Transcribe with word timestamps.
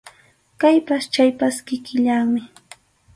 Kaypas 0.61 1.03
chaypas 1.13 1.55
kikillanmi. 1.67 2.41